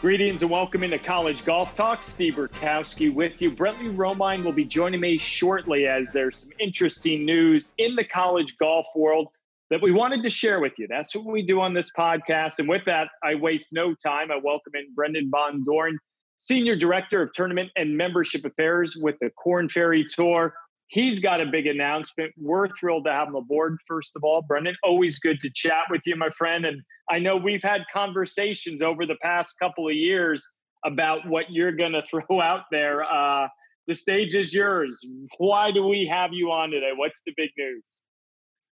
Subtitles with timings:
[0.00, 2.02] Greetings and welcome into College Golf Talk.
[2.02, 3.52] Steve Burkowski with you.
[3.52, 8.58] Brentley Romine will be joining me shortly as there's some interesting news in the college
[8.58, 9.28] golf world
[9.68, 10.88] that we wanted to share with you.
[10.88, 12.58] That's what we do on this podcast.
[12.58, 14.32] And with that, I waste no time.
[14.32, 15.96] I welcome in Brendan Von Dorn,
[16.38, 20.54] Senior Director of Tournament and Membership Affairs with the Korn Ferry Tour.
[20.90, 22.32] He's got a big announcement.
[22.36, 24.42] We're thrilled to have him aboard, first of all.
[24.42, 26.66] Brendan, always good to chat with you, my friend.
[26.66, 30.44] And I know we've had conversations over the past couple of years
[30.84, 33.04] about what you're going to throw out there.
[33.04, 33.46] Uh,
[33.86, 35.00] the stage is yours.
[35.38, 36.90] Why do we have you on today?
[36.96, 38.00] What's the big news?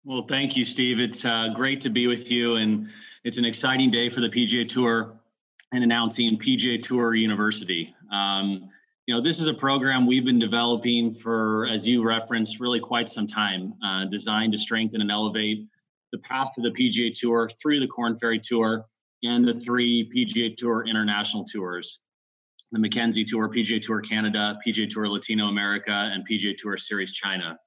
[0.05, 1.01] Well, thank you, Steve.
[1.01, 2.57] It's uh, great to be with you.
[2.57, 2.89] And
[3.25, 5.15] it's an exciting day for the PGA Tour
[5.73, 7.95] and announcing PGA Tour University.
[8.13, 8.69] Um,
[9.07, 13.11] you know, this is a program we've been developing for, as you referenced, really quite
[13.11, 15.67] some time, uh, designed to strengthen and elevate
[16.13, 18.85] the path to the PGA Tour through the Korn Ferry Tour
[19.25, 22.01] and the three PGA Tour international tours
[22.73, 27.59] the Mackenzie Tour, PGA Tour Canada, PGA Tour Latinoamérica, and PGA Tour Series China.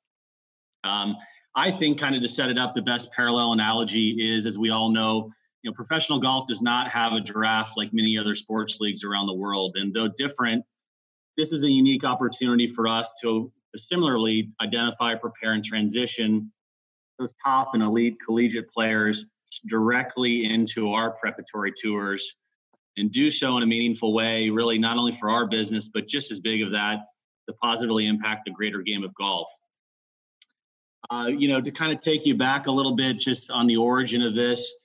[0.84, 1.16] Um,
[1.56, 4.72] I think, kind of to set it up, the best parallel analogy is, as we
[4.72, 5.31] all know,
[5.62, 9.28] you know, professional golf does not have a draft like many other sports leagues around
[9.28, 9.75] the world.
[9.78, 10.66] And though different,
[11.38, 16.51] this is a unique opportunity for us to similarly identify, prepare, and transition
[17.19, 19.25] those top and elite collegiate players
[19.69, 22.35] directly into our preparatory tours
[22.97, 26.31] and do so in a meaningful way, really not only for our business, but just
[26.31, 27.00] as big of that
[27.47, 29.47] to positively impact the greater game of golf.
[31.12, 33.78] Uh, you know, to kind of take you back a little bit just on the
[33.78, 34.75] origin of this,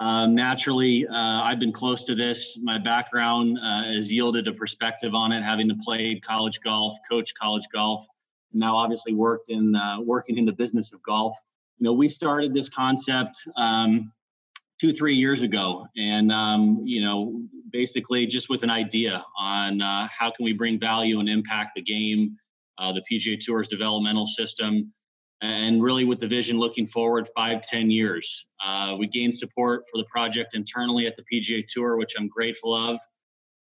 [0.00, 2.58] um, naturally, uh, I've been close to this.
[2.62, 7.32] My background uh, has yielded a perspective on it, having to play college golf, coach
[7.40, 8.06] college golf,
[8.52, 11.34] and now obviously worked in uh, working in the business of golf.
[11.78, 14.12] You know, we started this concept um,
[14.80, 17.42] two, three years ago, and um, you know,
[17.72, 21.82] basically just with an idea on uh, how can we bring value and impact the
[21.82, 22.36] game,
[22.78, 24.92] uh, the PGA Tour's developmental system
[25.40, 28.46] and really with the vision looking forward five, ten years.
[28.64, 32.74] Uh, we gained support for the project internally at the PGA Tour, which I'm grateful
[32.74, 32.98] of.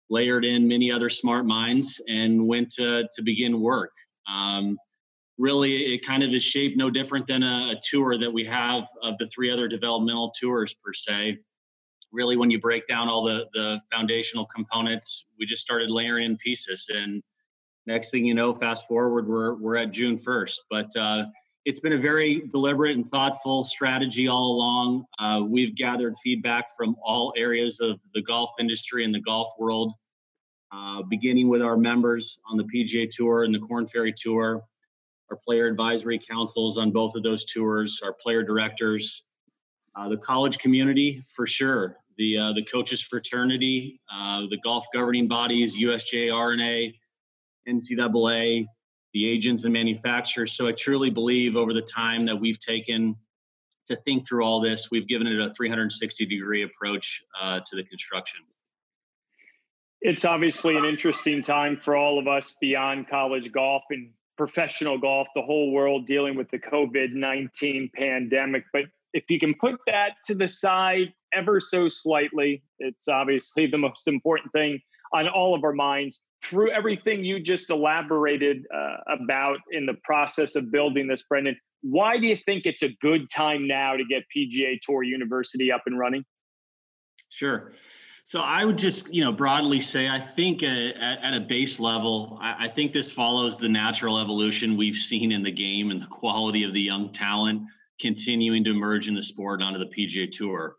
[0.08, 3.90] Layered in many other smart minds and went to, to begin work.
[4.32, 4.78] Um,
[5.38, 8.86] really, it kind of is shaped no different than a, a tour that we have
[9.02, 11.38] of the three other developmental tours, per se.
[12.12, 16.36] Really, when you break down all the, the foundational components, we just started layering in
[16.36, 16.86] pieces.
[16.88, 17.20] And
[17.86, 20.54] next thing you know, fast forward, we're, we're at June 1st.
[20.70, 21.24] But uh,
[21.66, 25.04] it's been a very deliberate and thoughtful strategy all along.
[25.18, 29.92] Uh, we've gathered feedback from all areas of the golf industry and the golf world,
[30.72, 34.62] uh, beginning with our members on the PGA Tour and the Korn Ferry Tour,
[35.28, 39.24] our player advisory councils on both of those tours, our player directors,
[39.96, 45.26] uh, the college community for sure, the uh, the coaches fraternity, uh, the golf governing
[45.26, 46.96] bodies, USGA, R&A,
[47.68, 48.66] NCAA,
[49.12, 50.52] the agents and manufacturers.
[50.52, 53.16] So I truly believe over the time that we've taken
[53.88, 57.84] to think through all this, we've given it a 360 degree approach uh, to the
[57.84, 58.40] construction.
[60.00, 65.28] It's obviously an interesting time for all of us beyond college golf and professional golf,
[65.34, 68.64] the whole world dealing with the COVID 19 pandemic.
[68.72, 68.82] But
[69.14, 74.06] if you can put that to the side ever so slightly, it's obviously the most
[74.06, 74.80] important thing
[75.14, 80.54] on all of our minds through everything you just elaborated uh, about in the process
[80.56, 84.24] of building this, Brendan, why do you think it's a good time now to get
[84.34, 86.24] PGA Tour University up and running?
[87.30, 87.72] Sure.
[88.24, 91.78] So I would just, you know, broadly say, I think uh, at, at, a base
[91.78, 96.02] level, I, I, think this follows the natural evolution we've seen in the game and
[96.02, 97.62] the quality of the young talent
[98.00, 100.74] continuing to emerge in the sport onto the PGA Tour.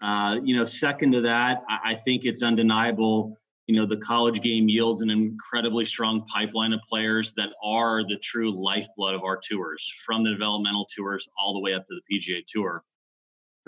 [0.00, 3.36] Uh, you know, second to that, I, I think it's undeniable.
[3.66, 8.16] You know, the college game yields an incredibly strong pipeline of players that are the
[8.16, 12.18] true lifeblood of our tours, from the developmental tours all the way up to the
[12.18, 12.82] PGA Tour.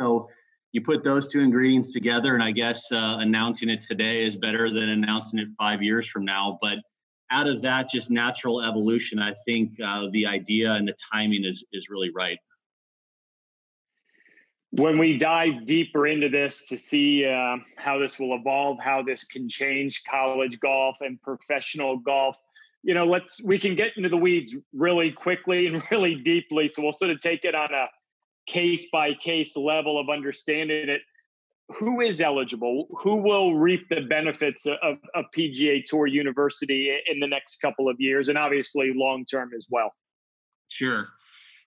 [0.01, 0.29] So
[0.73, 4.73] you put those two ingredients together, and I guess uh, announcing it today is better
[4.73, 6.59] than announcing it five years from now.
[6.61, 6.79] But
[7.31, 11.63] out of that, just natural evolution, I think uh, the idea and the timing is
[11.73, 12.39] is really right.
[14.73, 19.25] When we dive deeper into this to see uh, how this will evolve, how this
[19.25, 22.39] can change college golf and professional golf,
[22.83, 26.69] you know, let's we can get into the weeds really quickly and really deeply.
[26.69, 27.87] So we'll sort of take it on a
[28.47, 31.03] case by case level of understanding it.
[31.77, 32.87] Who is eligible?
[33.03, 38.01] Who will reap the benefits of, a pga tour university in the next couple of
[38.01, 39.95] years and obviously long term as well?
[40.69, 41.09] Sure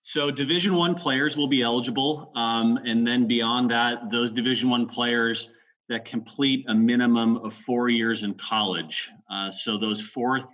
[0.07, 4.88] so division one players will be eligible um, and then beyond that those division one
[4.88, 5.50] players
[5.90, 10.46] that complete a minimum of four years in college uh, so those fourth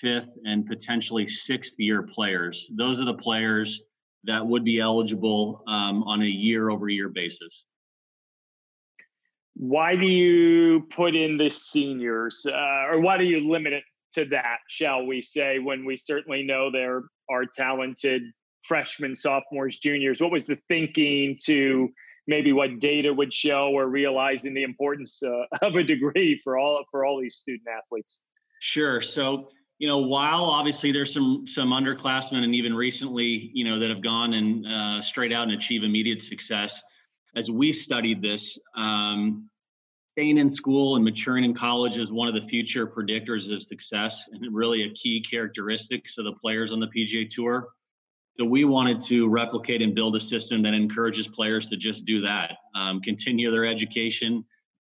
[0.00, 3.82] fifth and potentially sixth year players those are the players
[4.26, 7.64] that would be eligible um, on a year over year basis.
[9.54, 13.84] Why do you put in the seniors, uh, or why do you limit it
[14.14, 18.22] to that, shall we say, when we certainly know there are talented
[18.64, 20.20] freshmen, sophomores, juniors?
[20.20, 21.90] What was the thinking to
[22.26, 26.84] maybe what data would show or realizing the importance uh, of a degree for all
[26.90, 28.20] for all these student athletes?
[28.60, 29.02] Sure.
[29.02, 33.90] So you know, while obviously there's some some underclassmen and even recently, you know, that
[33.90, 36.82] have gone and uh, straight out and achieve immediate success,
[37.36, 39.48] as we studied this, um,
[40.12, 44.28] staying in school and maturing in college is one of the future predictors of success
[44.32, 47.68] and really a key characteristics of the players on the PGA Tour.
[48.38, 52.20] So we wanted to replicate and build a system that encourages players to just do
[52.22, 54.44] that, um, continue their education.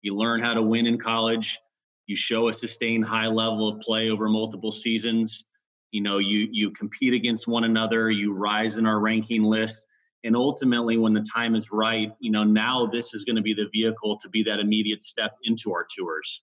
[0.03, 1.59] You learn how to win in college.
[2.07, 5.45] You show a sustained high level of play over multiple seasons.
[5.93, 8.11] You know you you compete against one another.
[8.11, 9.87] You rise in our ranking list.
[10.25, 13.55] And ultimately when the time is right you know now this is going to be
[13.55, 16.43] the vehicle to be that immediate step into our tours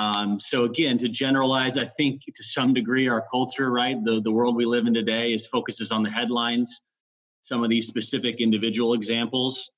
[0.00, 4.32] um, so again to generalize i think to some degree our culture right the, the
[4.32, 6.82] world we live in today is focuses on the headlines
[7.42, 9.70] some of these specific individual examples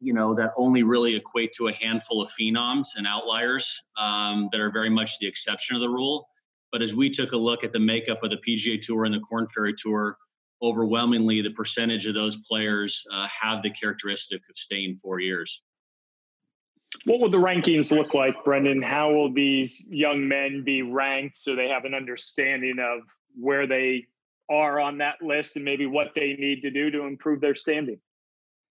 [0.00, 4.60] you know that only really equate to a handful of phenoms and outliers um, that
[4.60, 6.26] are very much the exception of the rule.
[6.72, 9.20] But as we took a look at the makeup of the PGA Tour and the
[9.20, 10.16] Korn Ferry Tour,
[10.62, 15.62] overwhelmingly the percentage of those players uh, have the characteristic of staying four years.
[17.04, 18.82] What will the rankings look like, Brendan?
[18.82, 23.02] How will these young men be ranked so they have an understanding of
[23.38, 24.06] where they
[24.50, 27.98] are on that list and maybe what they need to do to improve their standing?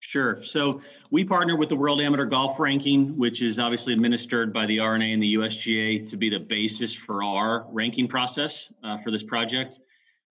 [0.01, 0.43] Sure.
[0.43, 0.81] So
[1.11, 5.11] we partner with the World Amateur Golf Ranking, which is obviously administered by the R&A
[5.11, 9.79] and the USGA to be the basis for our ranking process uh, for this project.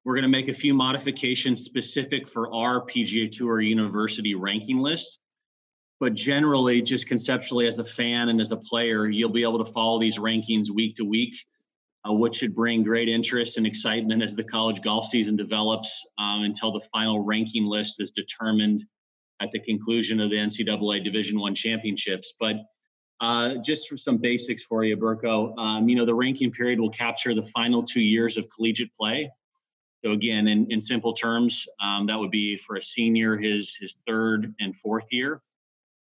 [0.05, 5.19] We're going to make a few modifications specific for our PGA Tour University ranking list.
[6.00, 9.73] But generally, just conceptually, as a fan and as a player, you'll be able to
[9.73, 11.35] follow these rankings week to week,
[12.09, 16.43] uh, which should bring great interest and excitement as the college golf season develops um,
[16.43, 18.84] until the final ranking list is determined
[19.41, 22.34] at the conclusion of the NCAA Division One championships.
[22.39, 22.56] But
[23.20, 26.91] uh, just for some basics for you, Burko, um, you know the ranking period will
[26.91, 29.31] capture the final two years of collegiate play.
[30.05, 33.96] So again, in, in simple terms, um, that would be for a senior his his
[34.06, 35.43] third and fourth year.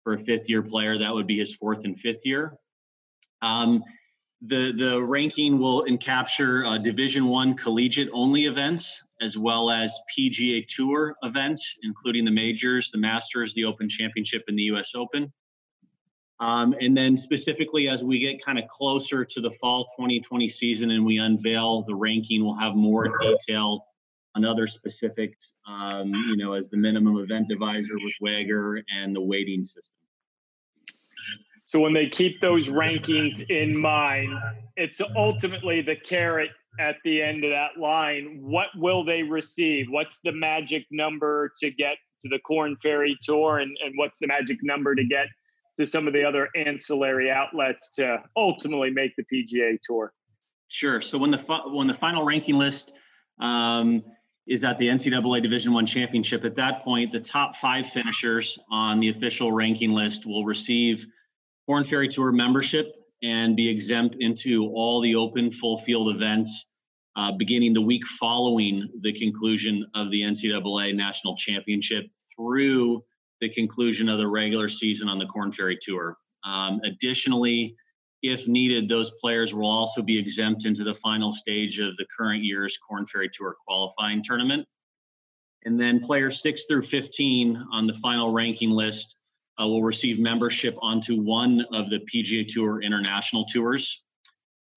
[0.08, 2.56] For a fifth year player, that would be his fourth and fifth year.
[3.42, 3.84] Um,
[4.40, 10.66] the the ranking will capture uh, Division One collegiate only events as well as PGA
[10.66, 14.92] Tour events, including the majors, the Masters, the Open Championship, and the U.S.
[14.94, 15.30] Open.
[16.40, 20.90] Um, and then specifically, as we get kind of closer to the fall 2020 season
[20.90, 23.84] and we unveil the ranking, we'll have more detail
[24.38, 29.20] on other specifics, um, you know, as the minimum event divisor with WAGR and the
[29.20, 29.97] weighting system.
[31.68, 34.32] So when they keep those rankings in mind,
[34.76, 38.38] it's ultimately the carrot at the end of that line.
[38.40, 39.86] What will they receive?
[39.90, 44.26] What's the magic number to get to the Korn Ferry Tour, and, and what's the
[44.26, 45.26] magic number to get
[45.76, 50.12] to some of the other ancillary outlets to ultimately make the PGA Tour?
[50.68, 51.00] Sure.
[51.02, 52.92] So when the when the final ranking list
[53.40, 54.02] um,
[54.46, 59.00] is at the NCAA Division One championship, at that point, the top five finishers on
[59.00, 61.06] the official ranking list will receive
[61.68, 66.70] Korn Ferry Tour membership and be exempt into all the open full field events
[67.14, 73.04] uh, beginning the week following the conclusion of the NCAA National Championship through
[73.42, 76.16] the conclusion of the regular season on the Korn Ferry Tour.
[76.42, 77.76] Um, additionally,
[78.22, 82.44] if needed, those players will also be exempt into the final stage of the current
[82.44, 84.66] year's Korn Ferry Tour qualifying tournament.
[85.66, 89.17] And then players 6 through 15 on the final ranking list
[89.60, 94.04] uh, will receive membership onto one of the PGA Tour international tours.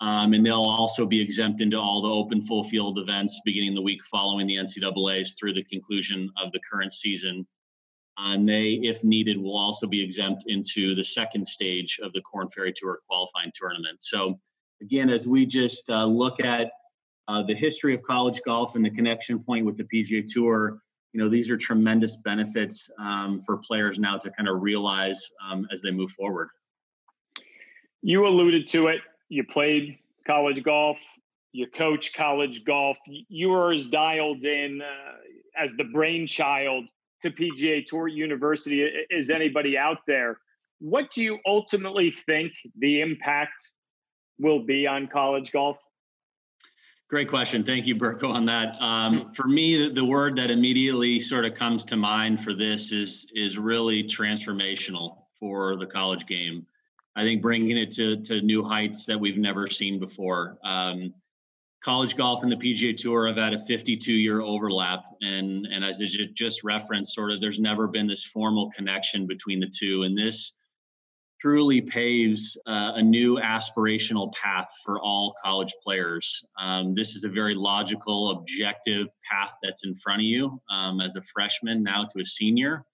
[0.01, 3.81] Um, and they'll also be exempt into all the open full field events beginning the
[3.81, 7.45] week following the NCAA's through the conclusion of the current season.
[8.17, 12.49] And they, if needed, will also be exempt into the second stage of the Korn
[12.49, 13.99] Ferry Tour qualifying tournament.
[14.01, 14.39] So,
[14.81, 16.71] again, as we just uh, look at
[17.27, 20.81] uh, the history of college golf and the connection point with the PGA Tour,
[21.13, 25.67] you know, these are tremendous benefits um, for players now to kind of realize um,
[25.71, 26.49] as they move forward.
[28.01, 29.01] You alluded to it.
[29.29, 30.99] You played college golf.
[31.51, 32.97] You coach college golf.
[33.07, 36.85] You were as dialed in uh, as the brainchild
[37.21, 40.39] to PGA Tour University as anybody out there.
[40.79, 43.71] What do you ultimately think the impact
[44.39, 45.77] will be on college golf?
[47.11, 47.65] Great question.
[47.65, 48.81] Thank you, Burko, on that.
[48.81, 52.93] Um, for me, the, the, word that immediately sort of comes to mind for this
[52.93, 56.65] is is really transformational for the college game.
[57.17, 60.57] I think bringing it to to new heights that we've never seen before.
[60.63, 61.13] Um,
[61.83, 65.99] college golf and the PGA Tour have had a 52 year overlap, and and as
[66.01, 70.17] I just referenced, sort of there's never been this formal connection between the two, and
[70.17, 70.53] this
[71.41, 76.45] truly paves uh, a new aspirational path for all college players.
[76.59, 81.15] Um, this is a very logical, objective path that's in front of you um, as
[81.15, 82.85] a freshman now to a senior.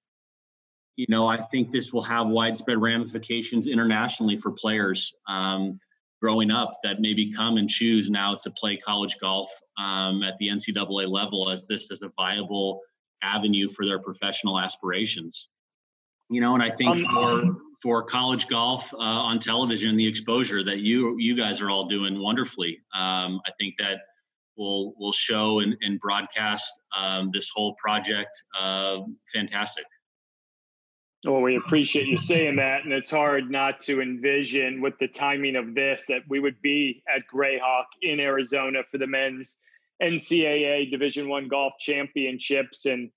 [0.95, 5.79] You know, I think this will have widespread ramifications internationally for players um,
[6.21, 10.47] growing up that maybe come and choose now to play college golf um, at the
[10.47, 12.79] NCAA level as this is a viable
[13.21, 15.49] avenue for their professional aspirations.
[16.29, 20.61] You know, and I think um, for for college golf uh, on television, the exposure
[20.61, 22.79] that you you guys are all doing wonderfully.
[22.93, 23.99] Um, I think that
[24.57, 28.97] will will show and, and broadcast um, this whole project uh,
[29.33, 29.85] fantastic.
[31.23, 35.55] Well, we appreciate you saying that, and it's hard not to envision with the timing
[35.55, 39.55] of this that we would be at Grayhawk in Arizona for the men's
[40.03, 43.09] NCAA Division One golf championships, and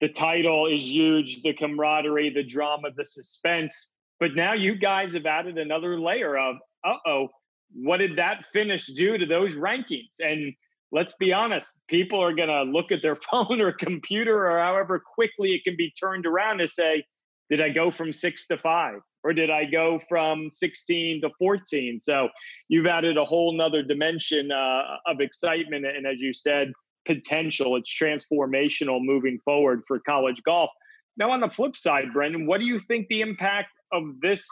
[0.00, 1.42] the title is huge.
[1.42, 6.56] The camaraderie, the drama, the suspense but now you guys have added another layer of,
[6.84, 7.28] uh oh,
[7.74, 10.12] what did that finish do to those rankings?
[10.20, 10.54] And
[10.92, 15.02] let's be honest, people are going to look at their phone or computer or however
[15.14, 17.04] quickly it can be turned around to say,
[17.50, 19.00] did I go from six to five?
[19.22, 22.00] Or did I go from 16 to 14?
[22.00, 22.28] So
[22.68, 25.84] you've added a whole nother dimension uh, of excitement.
[25.84, 26.72] And as you said,
[27.06, 27.76] potential.
[27.76, 30.70] It's transformational moving forward for college golf.
[31.16, 34.46] Now, on the flip side, Brendan, what do you think the impact of this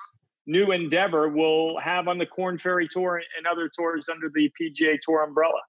[0.47, 4.99] new endeavor will have on the Korn Ferry Tour and other tours under the PGA
[5.01, 5.61] Tour umbrella?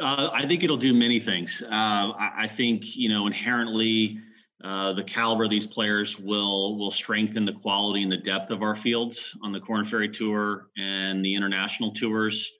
[0.00, 1.62] Uh, I think it'll do many things.
[1.62, 4.18] Uh, I, I, think you know inherently
[4.62, 8.62] uh, the caliber of these players will will strengthen the quality and the depth of
[8.62, 12.50] our fields on the Korn Ferry Tour and the international tours.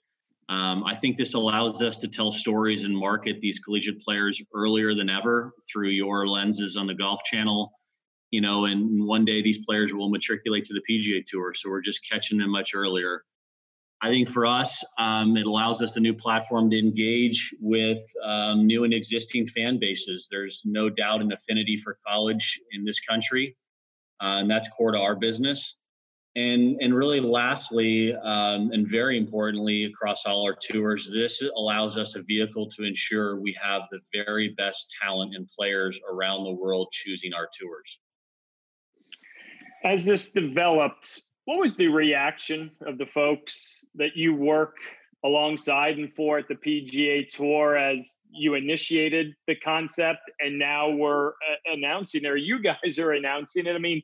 [0.49, 4.95] Um, I think this allows us to tell stories and market these collegiate players earlier
[4.95, 7.71] than ever through your lenses on the Golf Channel
[8.31, 11.53] you know, and one day these players will matriculate to the PGA Tour.
[11.53, 13.23] So we're just catching them much earlier.
[14.01, 18.67] I think for us, um, it allows us a new platform to engage with um,
[18.67, 20.27] new and existing fan bases.
[20.29, 23.55] There's no doubt an affinity for college in this country,
[24.21, 25.77] uh, and that's core to our business.
[26.35, 32.13] And, and really, lastly, um, and very importantly, across all our tours, this allows us
[32.13, 36.89] a vehicle to ensure we have the very best talent and players around the world
[36.91, 37.97] choosing our tours
[39.83, 44.75] as this developed, what was the reaction of the folks that you work
[45.23, 51.29] alongside and for at the PGA Tour as you initiated the concept and now we're
[51.29, 51.31] uh,
[51.65, 53.75] announcing it, or you guys are announcing it?
[53.75, 54.01] I mean,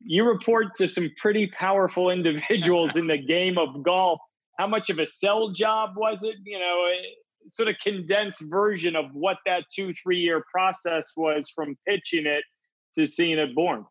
[0.00, 4.20] you report to some pretty powerful individuals in the game of golf.
[4.58, 6.36] How much of a sell job was it?
[6.44, 6.88] You know,
[7.48, 12.44] sort of condensed version of what that two, three year process was from pitching it
[12.96, 13.84] to seeing it born.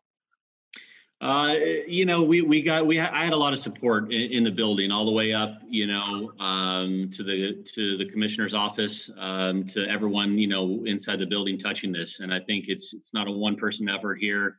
[1.20, 1.54] Uh,
[1.86, 4.50] you know, we we got we I had a lot of support in, in, the
[4.50, 9.64] building, all the way up, you know, um, to the to the commissioner's office, um,
[9.64, 12.20] to everyone, you know, inside the building touching this.
[12.20, 14.58] And I think it's it's not a one person effort here.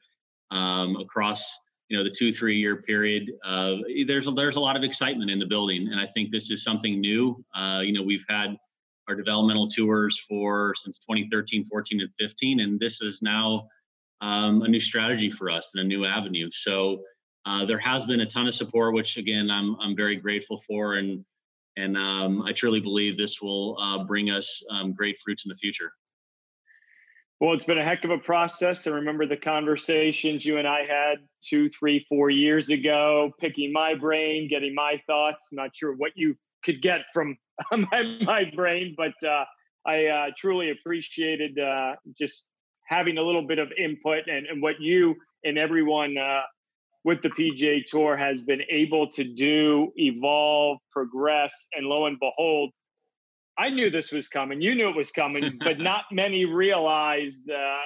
[0.50, 1.60] Um, across
[1.90, 5.32] you know the two three year period uh, there's a, there's a lot of excitement
[5.32, 8.56] in the building and i think this is something new uh, you know we've had
[9.08, 13.68] our developmental tours for since 2013 14 and 15 and this is now
[14.22, 17.02] um, a new strategy for us and a new avenue so
[17.46, 20.96] uh, there has been a ton of support which again i'm, I'm very grateful for
[20.96, 21.24] and
[21.76, 25.56] and um, i truly believe this will uh, bring us um, great fruits in the
[25.56, 25.92] future
[27.40, 28.88] well, it's been a heck of a process.
[28.88, 33.94] I remember the conversations you and I had two, three, four years ago, picking my
[33.94, 35.50] brain, getting my thoughts.
[35.52, 37.38] Not sure what you could get from
[37.72, 39.46] my, my brain, but uh,
[39.86, 42.47] I uh, truly appreciated uh, just
[42.88, 46.42] having a little bit of input and, and what you and everyone uh,
[47.04, 52.72] with the PGA Tour has been able to do, evolve, progress, and lo and behold,
[53.58, 54.62] I knew this was coming.
[54.62, 57.78] You knew it was coming, but not many realized uh,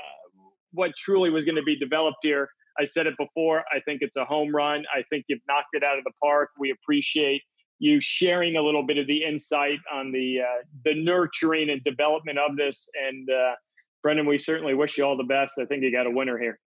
[0.71, 2.47] what truly was going to be developed here.
[2.79, 3.63] I said it before.
[3.71, 4.85] I think it's a home run.
[4.93, 6.49] I think you've knocked it out of the park.
[6.59, 7.41] We appreciate
[7.79, 12.37] you sharing a little bit of the insight on the uh, the nurturing and development
[12.37, 12.87] of this.
[13.07, 13.55] And uh,
[14.03, 15.59] Brendan, we certainly wish you all the best.
[15.59, 16.59] I think you got a winner here.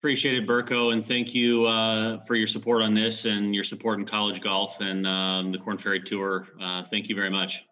[0.00, 4.00] Appreciate it, Burko, and thank you uh, for your support on this and your support
[4.00, 6.48] in college golf and um, the Korn Ferry Tour.
[6.60, 7.62] Uh, thank you very much.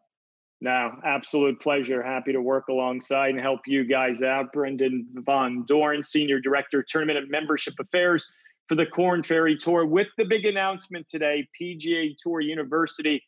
[0.60, 2.02] No, absolute pleasure.
[2.02, 4.52] Happy to work alongside and help you guys out.
[4.52, 8.30] Brendan Von Dorn, Senior Director, Tournament and Membership Affairs
[8.68, 13.24] for the Korn Ferry Tour, with the big announcement today PGA Tour University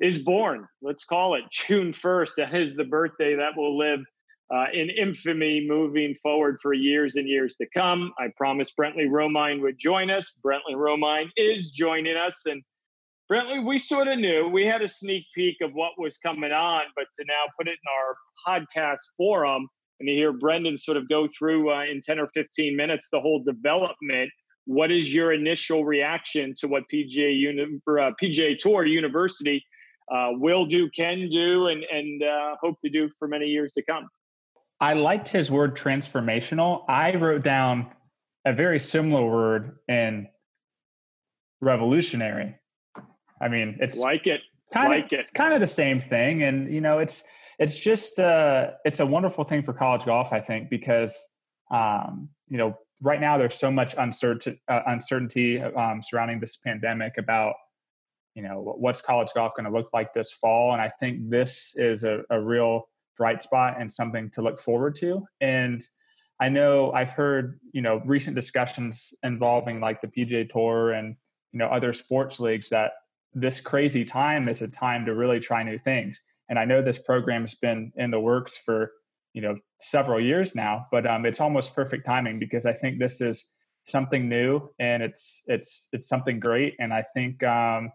[0.00, 0.66] is born.
[0.80, 2.30] Let's call it June 1st.
[2.36, 4.00] That is the birthday that will live
[4.54, 8.12] uh, in infamy moving forward for years and years to come.
[8.18, 10.32] I promised Brentley Romine would join us.
[10.44, 12.42] Brentley Romine is joining us.
[12.46, 12.62] And
[13.30, 16.82] Brentley, we sort of knew we had a sneak peek of what was coming on,
[16.96, 19.68] but to now put it in our podcast forum
[20.00, 23.20] and to hear Brendan sort of go through uh, in 10 or 15 minutes the
[23.20, 24.30] whole development,
[24.64, 29.62] what is your initial reaction to what PGA, Uni- uh, PGA Tour University
[30.10, 33.82] uh, will do, can do, and, and uh, hope to do for many years to
[33.82, 34.08] come?
[34.80, 36.84] I liked his word transformational.
[36.88, 37.88] I wrote down
[38.44, 40.28] a very similar word in
[41.60, 42.58] revolutionary
[43.40, 44.40] I mean, it's like it,
[44.72, 45.20] kind like of, it.
[45.20, 47.24] It's kind of the same thing, and you know, it's
[47.58, 51.26] it's just uh, it's a wonderful thing for college golf, I think, because
[51.70, 57.18] um, you know, right now there's so much uncertainty uh, uncertainty um, surrounding this pandemic
[57.18, 57.54] about
[58.34, 61.74] you know what's college golf going to look like this fall, and I think this
[61.76, 65.82] is a, a real bright spot and something to look forward to, and.
[66.40, 71.16] I know I've heard, you know, recent discussions involving like the PGA Tour and
[71.52, 72.92] you know other sports leagues that
[73.34, 76.22] this crazy time is a time to really try new things.
[76.48, 78.92] And I know this program's been in the works for
[79.34, 83.20] you know several years now, but um, it's almost perfect timing because I think this
[83.20, 83.50] is
[83.84, 86.74] something new and it's it's it's something great.
[86.78, 87.92] And I think um,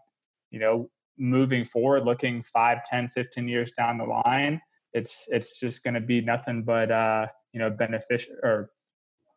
[0.51, 4.59] you know moving forward, looking 5, 10, 15 years down the line,
[4.93, 8.71] it's it's just going to be nothing but uh, you know beneficial or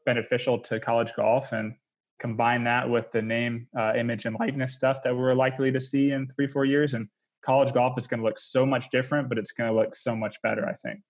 [0.05, 1.75] beneficial to college golf and
[2.19, 6.12] combine that with the name, uh, image, and likeness stuff that we're likely to see
[6.12, 7.09] in three, four years, and
[7.45, 10.16] college golf is going to look so much different, but it's going to look so
[10.16, 11.01] much better, I think.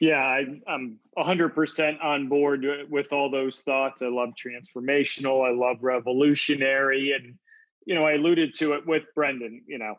[0.00, 4.02] Yeah, I, am 100% on board with all those thoughts.
[4.02, 5.46] I love transformational.
[5.46, 7.12] I love revolutionary.
[7.12, 7.34] And,
[7.86, 9.62] you know, I alluded to it with Brendan.
[9.68, 9.94] You know,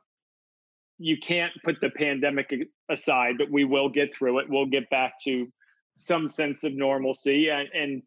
[0.98, 2.54] you can't put the pandemic
[2.90, 4.50] aside, but we will get through it.
[4.50, 5.52] We'll get back to
[5.96, 7.50] some sense of normalcy.
[7.50, 8.04] And, and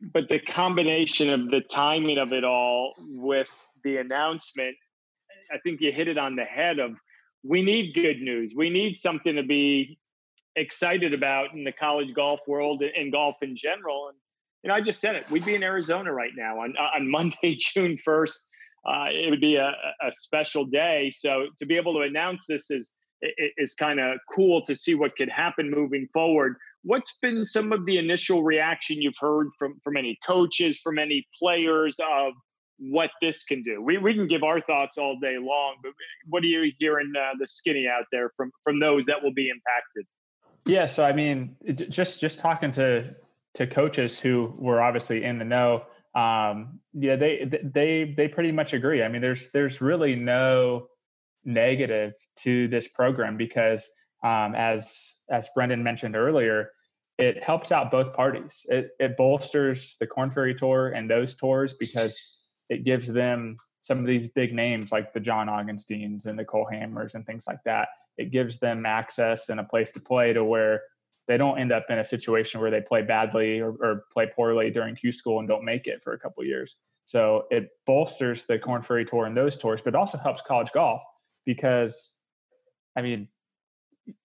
[0.00, 3.50] but the combination of the timing of it all with
[3.84, 4.76] the announcement,
[5.52, 6.92] I think you hit it on the head of
[7.42, 8.52] we need good news.
[8.56, 9.98] We need something to be
[10.56, 14.08] excited about in the college golf world and golf in general.
[14.08, 14.18] And
[14.62, 15.30] you know, I just said it.
[15.30, 18.46] We'd be in Arizona right now on on Monday, June first.
[18.86, 21.10] Uh, it would be a, a special day.
[21.14, 22.96] So to be able to announce this is
[23.58, 26.56] is kind of cool to see what could happen moving forward.
[26.82, 31.26] What's been some of the initial reaction you've heard from from any coaches, from any
[31.38, 32.32] players of
[32.78, 33.82] what this can do?
[33.82, 35.92] We we can give our thoughts all day long, but
[36.28, 39.50] what are you hearing uh, the skinny out there from from those that will be
[39.50, 40.06] impacted?
[40.66, 43.14] Yeah, so I mean, just just talking to
[43.54, 48.72] to coaches who were obviously in the know, um, yeah, they they they pretty much
[48.72, 49.02] agree.
[49.02, 50.88] I mean, there's there's really no
[51.44, 53.90] negative to this program because
[54.24, 56.70] um, as as Brendan mentioned earlier,
[57.18, 58.66] it helps out both parties.
[58.68, 62.18] It, it bolsters the Korn Ferry Tour and those tours because
[62.68, 66.66] it gives them some of these big names like the John Augensteins and the Cole
[66.70, 67.88] Hammers and things like that.
[68.18, 70.82] It gives them access and a place to play to where
[71.30, 74.68] they don't end up in a situation where they play badly or, or play poorly
[74.68, 76.74] during Q school and don't make it for a couple years.
[77.04, 81.00] So it bolsters the Korn Ferry Tour and those tours, but also helps college golf
[81.46, 82.16] because,
[82.96, 83.28] I mean,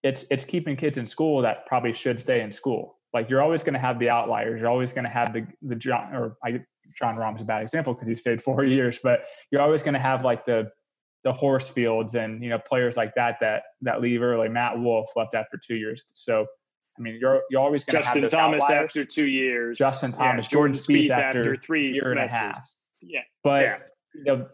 [0.02, 2.98] it's it's keeping kids in school that probably should stay in school.
[3.14, 4.60] Like you're always going to have the outliers.
[4.60, 6.60] You're always going to have the the John or I,
[6.98, 10.00] Jon Rahm's a bad example because he stayed four years, but you're always going to
[10.00, 10.72] have like the
[11.22, 14.48] the horse fields and you know players like that that that leave early.
[14.48, 16.46] Matt Wolff left after two years, so
[16.98, 18.84] I mean you're you're always going to have Justin Thomas outliers.
[18.86, 19.78] after two years.
[19.78, 22.20] Justin Thomas, yeah, Jordan, Jordan Spieth, Spieth after, after three year semesters.
[22.20, 22.70] and a half.
[23.02, 23.76] Yeah, But yeah.
[24.14, 24.46] you know,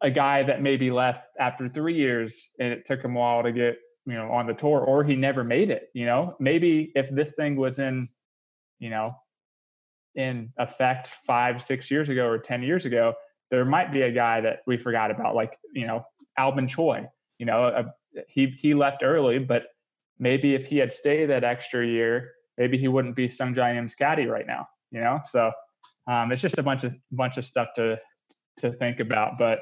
[0.00, 3.52] a guy that maybe left after three years and it took him a while to
[3.52, 5.90] get you know on the tour, or he never made it.
[5.94, 8.08] You know, maybe if this thing was in,
[8.78, 9.14] you know,
[10.14, 13.14] in effect five, six years ago or ten years ago,
[13.50, 16.04] there might be a guy that we forgot about, like you know,
[16.38, 17.06] Alvin Choi.
[17.38, 17.84] You know, uh,
[18.28, 19.64] he he left early, but
[20.18, 24.26] maybe if he had stayed that extra year, maybe he wouldn't be Sungjae Im's caddy
[24.26, 24.68] right now.
[24.90, 25.50] You know, so
[26.06, 27.98] um, it's just a bunch of bunch of stuff to
[28.58, 29.38] to think about.
[29.38, 29.60] But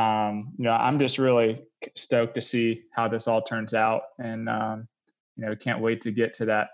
[0.00, 1.62] um, you know, I'm just really
[1.94, 4.88] stoked to see how this all turns out, and um,
[5.36, 6.68] you know, can't wait to get to that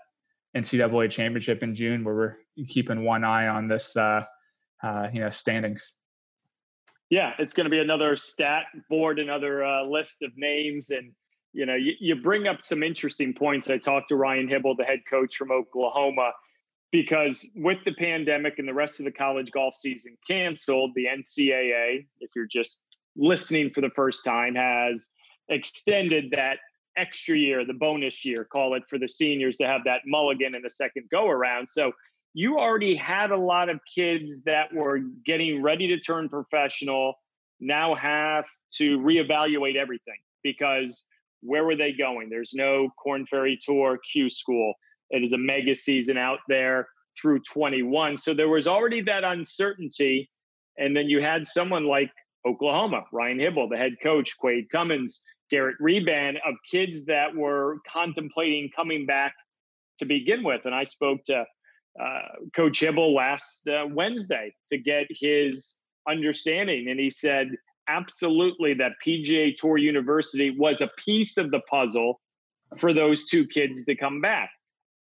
[0.55, 4.23] NCAA championship in June, where we're keeping one eye on this, uh,
[4.83, 5.93] uh, you know, standings.
[7.09, 11.11] Yeah, it's going to be another stat board, another uh, list of names, and
[11.57, 13.67] you know, you, you bring up some interesting points.
[13.67, 16.33] I talked to Ryan Hybl, the head coach from Oklahoma,
[16.91, 22.05] because with the pandemic and the rest of the college golf season canceled, the NCAA,
[22.19, 22.77] if you're just
[23.15, 25.09] listening for the first time, has
[25.49, 26.59] extended that
[26.95, 30.61] extra year, the bonus year, call it for the seniors to have that mulligan in
[30.61, 31.67] the second go around.
[31.67, 31.91] So
[32.35, 37.15] you already had a lot of kids that were getting ready to turn professional
[37.59, 41.03] now have to reevaluate everything because
[41.41, 42.29] where were they going?
[42.29, 44.73] There's no Korn Ferry Tour Q School.
[45.09, 46.87] It is a mega season out there
[47.19, 48.17] through 21.
[48.17, 50.29] So there was already that uncertainty.
[50.77, 52.11] And then you had someone like
[52.45, 58.69] Oklahoma, Ryan Hybl, the head coach, Quade Cummins, Garett Reband, of kids that were contemplating
[58.75, 59.33] coming back
[59.99, 60.61] to begin with.
[60.65, 61.45] And I spoke to
[61.99, 62.21] uh,
[62.55, 65.75] Coach Hybl last uh, Wednesday to get his
[66.07, 66.89] understanding.
[66.89, 67.49] And he said,
[67.87, 72.19] absolutely, that PGA Tour University was a piece of the puzzle
[72.77, 74.49] for those two kids to come back.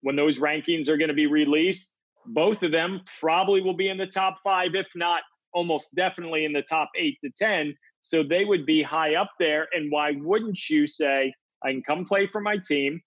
[0.01, 1.93] When those rankings are going to be released,
[2.25, 5.21] both of them probably will be in the top five, if not
[5.53, 7.75] almost definitely in the top eight to 10.
[8.01, 9.67] So they would be high up there.
[9.73, 13.01] And why wouldn't you say, I can come play for my team?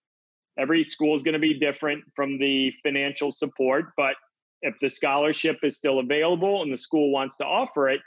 [0.59, 4.16] Every school is going to be different from the financial support, but
[4.62, 8.00] if the scholarship is still available and the school wants to offer it,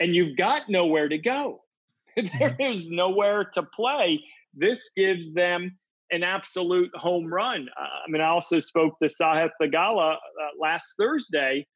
[0.00, 1.60] and you've got nowhere to go,
[2.16, 4.24] there is nowhere to play.
[4.54, 5.78] This gives them
[6.10, 7.68] an absolute home run.
[7.80, 10.16] Uh, I mean, I also spoke to Sahith Theegala uh,
[10.58, 11.66] last Thursday,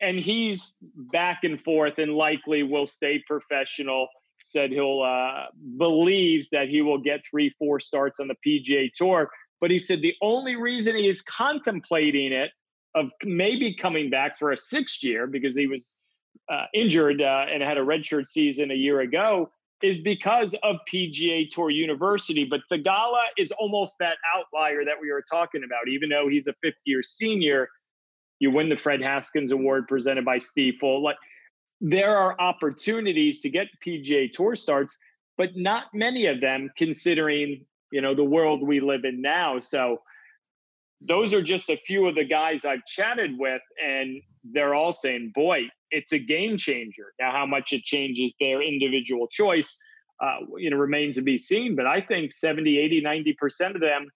[0.00, 0.74] and he's
[1.12, 4.08] back and forth and likely will stay professional.
[4.44, 5.46] Said he'll uh,
[5.78, 9.30] believes that he will get three, four starts on the PGA Tour.
[9.60, 12.50] But he said the only reason he is contemplating it
[12.96, 15.94] of maybe coming back for a sixth year because he was
[16.50, 19.50] uh, injured uh, and had a redshirt season a year ago
[19.82, 22.44] is because of PGA Tour University.
[22.44, 25.88] But Theegala is almost that outlier that we were talking about.
[25.88, 27.68] Even though he's a fifth year senior,
[28.38, 31.02] you win the Fred Haskins Award presented by Stifel.
[31.02, 31.16] Like
[31.80, 34.96] there are opportunities to get PGA Tour starts,
[35.36, 39.60] but not many of them considering you know the world we live in now.
[39.60, 39.98] So
[41.00, 45.32] those are just a few of the guys I've chatted with, and they're all saying,
[45.34, 49.78] "Boy, it's a game changer." Now, how much it changes their individual choice,
[50.20, 51.76] uh, you know, remains to be seen.
[51.76, 54.08] But I think 70, 80, 90 percent of them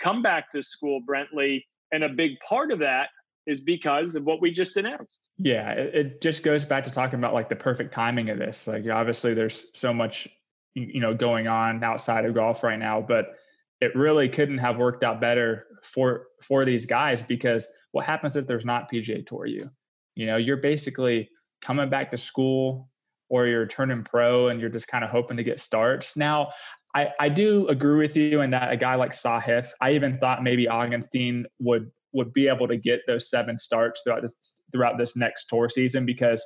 [0.00, 3.08] come back to school, Brentley, and a big part of that
[3.46, 5.28] is because of what we just announced.
[5.38, 8.66] Yeah, it, it just goes back to talking about like the perfect timing of this.
[8.66, 10.28] Like, obviously, there's so much
[10.74, 13.36] you know going on outside of golf right now, but
[13.80, 18.46] it really couldn't have worked out better for for these guys because what happens if
[18.46, 19.70] there's not PGA Tour you?
[20.14, 21.28] You know, you're basically
[21.62, 22.88] coming back to school
[23.28, 26.16] or you're turning pro and you're just kind of hoping to get starts.
[26.16, 26.50] Now,
[26.94, 30.42] I, I do agree with you in that a guy like Sahith, I even thought
[30.42, 34.34] maybe Augenstein would would be able to get those seven starts throughout this
[34.72, 36.44] throughout this next tour season because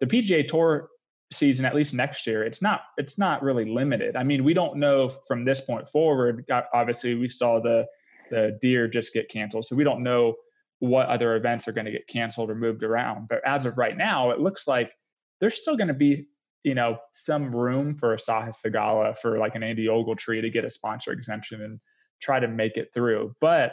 [0.00, 0.88] the PGA Tour
[1.32, 4.76] season at least next year it's not it's not really limited i mean we don't
[4.76, 7.84] know from this point forward obviously we saw the
[8.30, 10.34] the deer just get canceled so we don't know
[10.80, 13.96] what other events are going to get canceled or moved around but as of right
[13.96, 14.92] now it looks like
[15.40, 16.26] there's still going to be
[16.64, 20.64] you know some room for a Sahith Theegala for like an Andy Ogletree to get
[20.64, 21.80] a sponsor exemption and
[22.20, 23.72] try to make it through but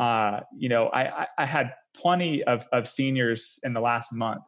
[0.00, 4.40] uh, you know, I, I, I had plenty of, of seniors in the last month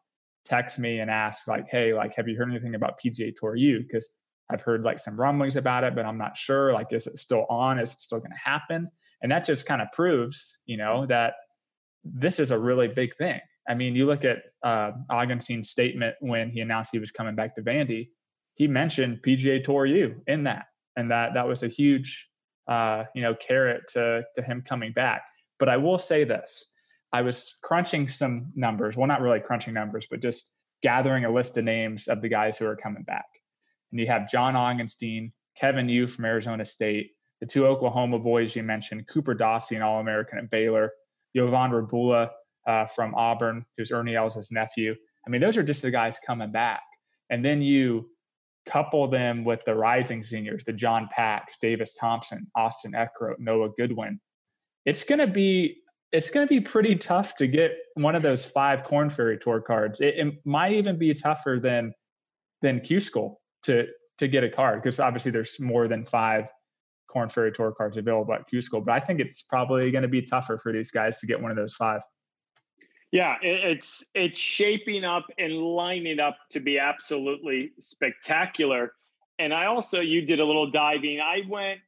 [0.47, 3.85] text me and ask like, Hey, like, have you heard anything about PGA Tour U?
[3.93, 4.09] Cause
[4.51, 6.73] I've heard like some rumblings about it, but I'm not sure.
[6.73, 7.79] Like, is it still on?
[7.79, 8.91] Is it still going to happen?
[9.23, 11.35] And that just kind of proves, you know, that
[12.05, 13.41] this is a really big thing.
[13.69, 17.55] I mean, you look at uh, Augenstein's statement when he announced he was coming back
[17.55, 18.09] to Vandy.
[18.55, 22.29] He mentioned PGA Tour U in that, and that that was a huge,
[22.69, 25.23] uh, you know, carrot to to him coming back.
[25.59, 26.65] But I will say this:
[27.13, 28.97] I was crunching some numbers.
[28.97, 30.51] Well, not really crunching numbers, but just
[30.83, 33.27] gathering a list of names of the guys who are coming back.
[33.93, 38.63] And you have John Augenstein, Kevin Yu from Arizona State, the two Oklahoma boys you
[38.63, 40.93] mentioned, Cooper Dossey, an All American at Baylor,
[41.35, 42.31] Jovan Rebula
[42.67, 44.95] uh, from Auburn, who's Ernie Els' nephew.
[45.27, 46.83] I mean, those are just the guys coming back.
[47.31, 48.09] And then you
[48.67, 54.21] couple them with the rising seniors, the John Paks, Davis Thompson, Austin Eckroat, Noah Goodwin.
[54.85, 55.79] It's going to be
[56.13, 59.63] it's going to be pretty tough to get one of those five Korn Ferry Tour
[59.63, 60.01] cards.
[60.01, 61.93] It, it might even be tougher than
[62.61, 63.87] than Q School to
[64.19, 66.47] to get a card because obviously there's more than five
[67.13, 68.81] Korn Ferry Tour cards available at Q School.
[68.81, 71.51] But I think it's probably going to be tougher for these guys to get one
[71.51, 72.01] of those five.
[73.11, 78.93] Yeah, it's it's shaping up and lining up to be absolutely spectacular.
[79.39, 81.21] And I also you did a little diving.
[81.21, 81.81] I went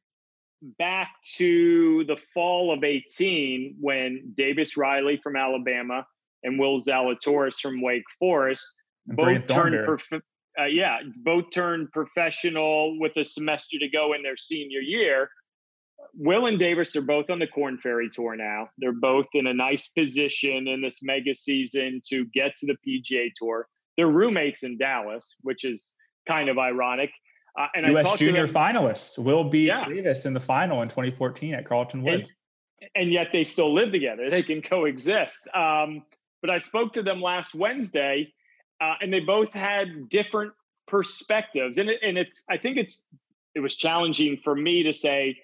[0.77, 6.05] back to the fall of 18 when Davis Riley from Alabama
[6.43, 8.63] and Will Zalatoris from Wake Forest
[9.07, 10.21] And both turned prof-
[10.59, 15.29] uh, yeah, both turned professional with a semester to go in their senior year.
[16.13, 18.69] Will and Davis are both on the Korn Ferry Tour now.
[18.77, 23.31] They're both in a nice position in this mega season to get to the PGA
[23.35, 23.67] Tour.
[23.97, 25.93] They're roommates in Dallas, which is
[26.27, 27.11] kind of ironic.
[27.57, 28.03] Uh, and I U.S.
[28.03, 29.85] talked to Junior them, finalist will be Yeah.
[29.87, 32.33] Davis in the final in 2014 at Carlton Woods.
[32.95, 34.29] and yet they still live together.
[34.29, 35.47] They can coexist.
[35.53, 36.03] Um,
[36.41, 38.31] but I spoke to them last Wednesday,
[38.81, 40.53] uh, and they both had different
[40.87, 41.77] perspectives.
[41.77, 43.03] And it, and it's I think it's
[43.53, 45.37] it was challenging for me to say,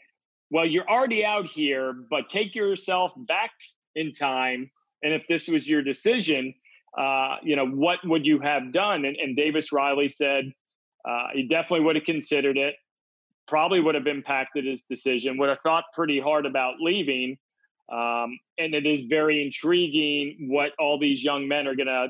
[0.49, 3.51] well, you're already out here, but take yourself back
[3.95, 4.69] in time.
[5.01, 6.53] And if this was your decision,
[6.97, 9.05] uh, you know, what would you have done?
[9.05, 10.53] And, and Davis Riley said
[11.07, 12.75] uh, he definitely would have considered it
[13.47, 15.37] probably would have impacted his decision.
[15.37, 17.37] Would have thought pretty hard about leaving.
[17.91, 22.07] Um, and it is very intriguing what all these young men are going to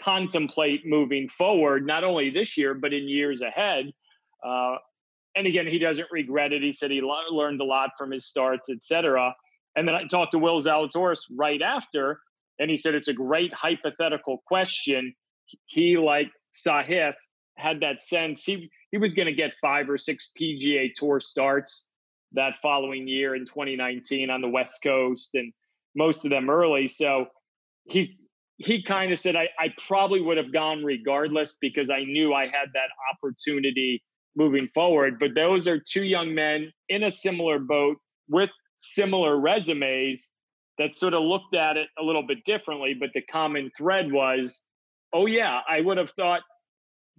[0.00, 3.92] contemplate moving forward, not only this year, but in years ahead.
[4.44, 4.76] Uh,
[5.36, 6.62] and again, he doesn't regret it.
[6.62, 9.34] He said he lo- learned a lot from his starts, et cetera.
[9.76, 12.20] And then I talked to Will Zalatoris right after,
[12.58, 15.14] and he said it's a great hypothetical question.
[15.66, 17.14] He, like Sahith,
[17.56, 21.86] had that sense he he was going to get five or six PGA Tour starts
[22.32, 25.52] that following year in 2019 on the West Coast, and
[25.96, 26.88] most of them early.
[26.88, 27.26] So
[27.84, 28.14] he's
[28.58, 32.44] he kind of said I, I probably would have gone regardless because I knew I
[32.44, 34.02] had that opportunity
[34.36, 35.18] moving forward.
[35.18, 37.96] But those are two young men in a similar boat
[38.28, 40.28] with similar resumes
[40.78, 42.94] that sort of looked at it a little bit differently.
[42.98, 44.62] But the common thread was,
[45.12, 46.42] oh yeah, I would have thought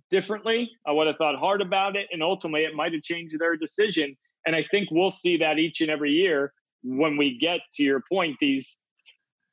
[0.10, 0.70] differently.
[0.86, 4.16] I would have thought hard about it, and ultimately, it might have changed their decision.
[4.46, 8.04] And I think we'll see that each and every year when we get to your
[8.12, 8.38] point.
[8.40, 8.78] These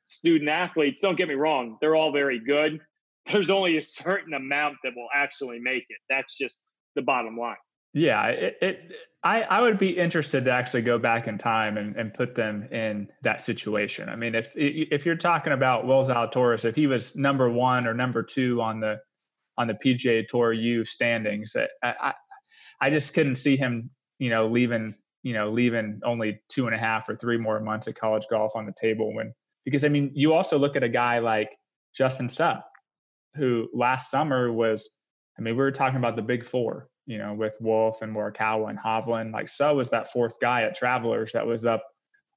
[0.05, 2.79] student athletes, don't get me wrong, they're all very good.
[3.25, 5.97] There's only a certain amount that will actually make it.
[6.09, 7.55] That's just the bottom line.
[7.93, 8.91] Yeah, it, it
[9.23, 12.67] I, I would be interested to actually go back in time and, and put them
[12.71, 14.09] in that situation.
[14.09, 17.93] I mean, if if you're talking about Will Zalatoris, if he was number one or
[17.93, 18.99] number two on the
[19.57, 21.67] on the PGA Tour U standings, I,
[22.01, 22.13] I
[22.81, 26.79] I just couldn't see him, you know, leaving you know leaving only two and a
[26.79, 29.33] half or three more months of college golf on the table when
[29.65, 31.55] because I mean you also look at a guy like
[31.95, 32.59] Justin Suh,
[33.35, 34.89] who last summer was
[35.37, 38.69] I mean we were talking about the big four you know, with Wolff and Morikawa
[38.69, 39.33] and Hovland.
[39.33, 41.83] Like so was that fourth guy at Travelers that was up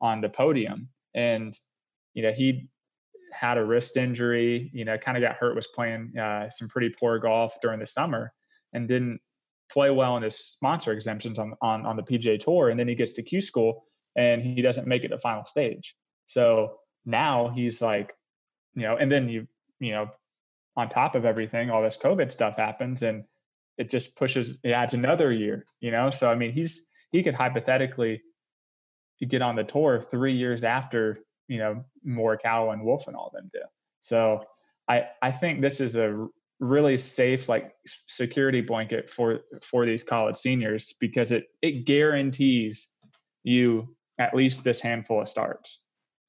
[0.01, 0.89] on the podium.
[1.15, 1.59] And,
[2.15, 2.69] you know, he
[3.33, 6.89] had a wrist injury, you know, kind of got hurt, was playing uh, some pretty
[6.89, 8.33] poor golf during the summer
[8.73, 9.21] and didn't
[9.71, 12.71] play well in his sponsor exemptions on, on, on the PGA tour.
[12.71, 13.85] And then he gets to Q school
[14.17, 15.95] and he doesn't make it to final stage.
[16.27, 18.14] So now he's like,
[18.75, 19.47] you know, and then you,
[19.81, 20.11] you know,
[20.77, 23.25] on top of everything, all this COVID stuff happens and
[23.79, 26.11] it just pushes it adds another year you know?
[26.11, 28.23] So i mean he's he could hypothetically
[29.29, 33.51] get on the tour three years after you know morikawa and Wolff and all them
[33.53, 33.61] do.
[34.01, 34.45] So
[34.88, 36.27] i i think this is a
[36.59, 42.88] really safe like security blanket for for these college seniors because it it guarantees
[43.45, 45.83] you at least this handful of starts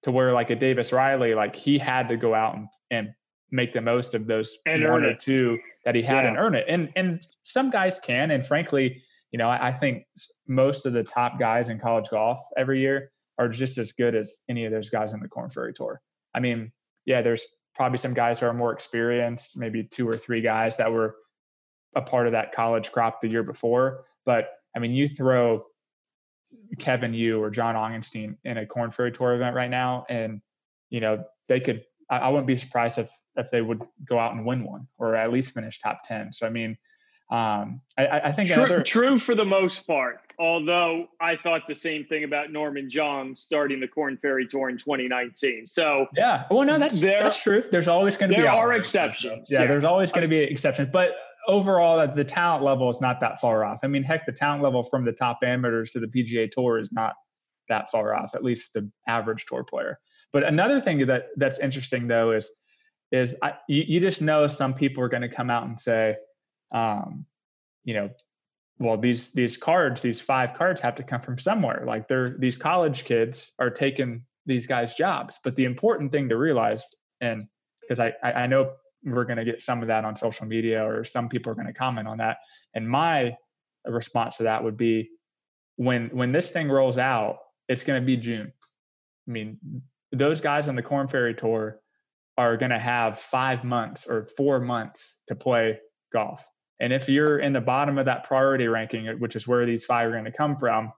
[0.03, 3.09] to where like a Davis Riley, like he had to go out and, and
[3.51, 5.19] make the most of those and one or it.
[5.19, 6.29] two that he had Yeah.
[6.29, 6.65] and earn it.
[6.67, 8.31] And and some guys can.
[8.31, 10.05] And frankly, you know, I, I think
[10.47, 14.39] most of the top guys in college golf every year are just as good as
[14.49, 16.01] any of those guys on the Korn Ferry Tour.
[16.33, 16.71] I mean,
[17.05, 20.91] yeah, there's probably some guys who are more experienced, maybe two or three guys that
[20.91, 21.15] were
[21.95, 24.05] a part of that college crop the year before.
[24.25, 25.63] But I mean, you throw
[26.79, 30.41] Kevin Yu or John Augenstein in a Korn Ferry Tour event right now, and
[30.89, 31.83] you know they could.
[32.09, 35.15] I, I wouldn't be surprised if if they would go out and win one or
[35.15, 36.33] at least finish top ten.
[36.33, 36.77] So I mean,
[37.31, 40.21] um, I, I think True, another true for the most part.
[40.39, 44.77] Although I thought the same thing about Norman Xiong starting the Korn Ferry Tour in
[44.77, 45.65] 2019.
[45.65, 46.43] So yeah.
[46.51, 47.63] Well, no, that's There- that's true.
[47.71, 49.47] There's always going to be there are exceptions.
[49.49, 51.13] Yeah, there's always going to be exceptions, but
[51.47, 53.79] overall, the talent level is not that far off.
[53.83, 56.91] I mean, heck, the talent level from the top amateurs to the PGA Tour is
[56.91, 57.13] not
[57.69, 58.35] that far off.
[58.35, 59.99] At least the average tour player.
[60.33, 62.49] But another thing that that's interesting though is
[63.11, 66.17] is I, you, you just know some people are going to come out and say,
[66.73, 67.25] um,
[67.85, 68.09] you know,
[68.79, 71.83] well these these cards, these five cards have to come from somewhere.
[71.85, 75.39] Like they're these college kids are taking these guys' jobs.
[75.43, 76.85] But the important thing to realize,
[77.21, 77.43] and
[77.81, 78.71] because I I know
[79.13, 81.67] we're going to get some of that on social media or some people are going
[81.67, 82.37] to comment on that,
[82.73, 83.35] and my
[83.85, 85.09] response to that would be
[85.77, 87.37] when when this thing rolls out,
[87.69, 88.51] it's going to be June.
[89.27, 89.57] I mean,
[90.11, 91.79] those guys on the Korn Ferry Tour
[92.37, 95.79] are going to have five months or four months to play
[96.13, 96.45] golf.
[96.79, 100.07] And if you're in the bottom of that priority ranking, which is where these five
[100.07, 100.93] are going to come from,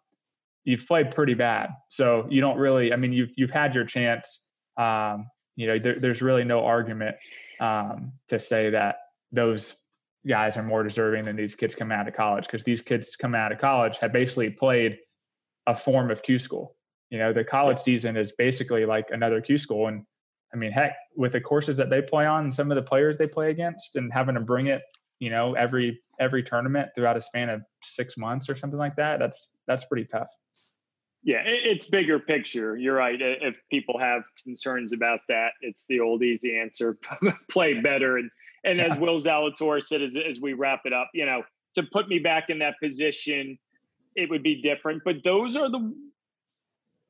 [0.66, 1.70] you've played pretty bad.
[1.88, 4.44] So you don't really, I mean, you've, you've had your chance.
[4.78, 7.16] Um, you know, there, there's really no argument
[7.60, 8.98] um, to say that
[9.32, 9.76] those
[10.28, 13.40] guys are more deserving than these kids coming out of college because these kids coming
[13.40, 14.98] out of college have basically played
[15.68, 16.76] a form of Q school.
[17.10, 19.88] You know, the college season is basically like another Q school.
[19.88, 20.04] And
[20.54, 23.18] I mean, heck, with the courses that they play on and some of the players
[23.18, 24.82] they play against and having to bring it,
[25.20, 29.20] you know, every every tournament throughout a span of six months or something like that,
[29.20, 30.30] that's that's pretty tough.
[31.22, 32.78] Yeah, it's bigger picture.
[32.78, 33.20] You're right.
[33.20, 36.98] If people have concerns about that, it's the old easy answer:
[37.52, 38.18] play better.
[38.18, 38.32] And
[38.64, 41.44] and as Will Zalatoris said, as as we wrap it up, you know,
[41.76, 43.58] to put me back in that position,
[44.16, 45.02] it would be different.
[45.04, 45.94] But those are the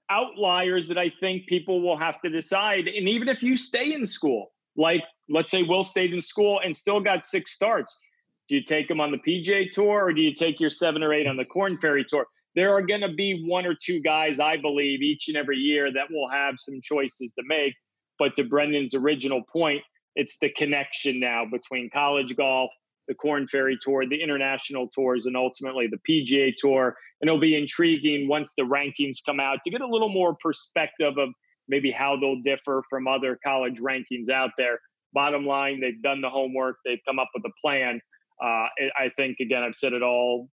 [0.09, 2.87] outliers that I think people will have to decide.
[2.87, 6.75] And even if you stay in school, like let's say Will stayed in school and
[6.75, 7.95] still got six starts,
[8.47, 11.13] do you take him on the PGA Tour or do you take your seven or
[11.13, 12.25] eight on the Korn Ferry Tour?
[12.59, 15.93] There are going to be one or two guys, I believe, each and every year
[15.93, 17.73] that will have some choices to make.
[18.17, 19.81] But to Brendan's original point,
[20.17, 22.69] it's the connection now between college golf,
[23.07, 26.97] the Korn Ferry Tour, the international tours, and ultimately the PGA Tour.
[27.21, 31.17] And it'll be intriguing once the rankings come out to get a little more perspective
[31.17, 31.29] of
[31.69, 34.81] maybe how they'll differ from other college rankings out there.
[35.13, 38.01] Bottom line, they've done the homework, they've come up with a plan.
[38.43, 40.49] Uh, I- I think again, I've said it all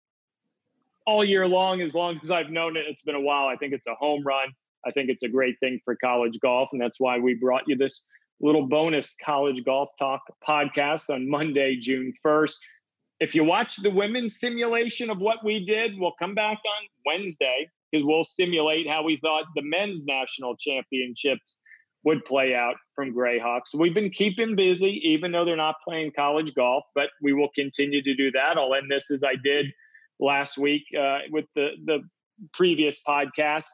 [1.05, 1.81] all year long.
[1.81, 3.47] As long as I've known it, it's been a while.
[3.47, 4.49] I think it's a home run.
[4.85, 7.75] I think it's a great thing for college golf, and that's why we brought you
[7.75, 8.03] this
[8.39, 12.59] little bonus college golf talk podcast on Monday, June first.
[13.19, 17.69] If you watch the women's simulation of what we did, we'll come back on Wednesday
[17.91, 21.55] because we'll simulate how we thought the men's national championships
[22.03, 23.73] would play out from Grayhawks.
[23.73, 28.03] We've been keeping busy, even though they're not playing college golf, but we will continue
[28.03, 28.57] to do that.
[28.57, 29.67] I'll end this as I did
[30.19, 31.99] last week uh, with the the
[32.53, 33.67] previous podcast.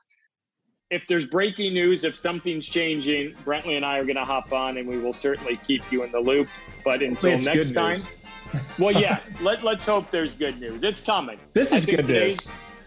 [0.90, 4.78] If there's breaking news, if something's changing, Brentley and I are going to hop on,
[4.78, 6.50] and we will certainly keep you in the loop.
[6.84, 8.18] But until next time, news.
[8.78, 10.84] well, yes, let let's hope there's good news.
[10.84, 11.40] It's coming.
[11.54, 12.40] This is good news.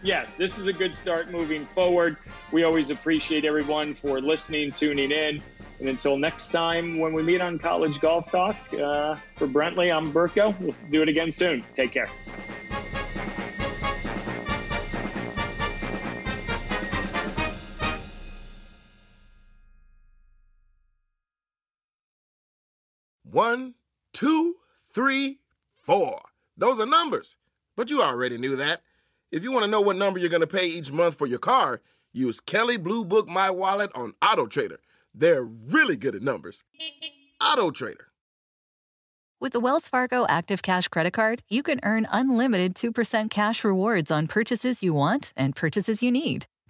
[0.03, 2.17] Yeah, this is a good start moving forward.
[2.51, 5.41] We always appreciate everyone for listening, tuning in.
[5.79, 10.13] And until next time, when we meet on College Golf Talk, uh, for Brentley, I'm
[10.13, 10.57] Burko.
[10.59, 11.65] We'll do it again soon.
[11.75, 12.09] Take care.
[23.35, 23.73] One,
[24.13, 24.55] two,
[24.89, 25.39] three,
[25.73, 26.21] four.
[26.55, 27.35] Those are numbers.
[27.75, 28.81] But you already knew that.
[29.29, 31.39] If you want to know what number you're going to pay each month for your
[31.39, 31.81] car,
[32.13, 34.79] use Kelley Blue Book My Wallet on Auto Trader.
[35.13, 36.63] They're really good at numbers.
[37.41, 38.07] Auto Trader.
[39.41, 44.11] With the Wells Fargo Active Cash Credit Card, you can earn unlimited 2% cash rewards
[44.11, 46.45] on purchases you want and purchases you need.